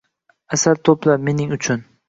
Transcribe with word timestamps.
Asal 0.57 0.81
to‘pla 0.89 1.19
mening 1.29 1.57
uchun. 1.61 1.89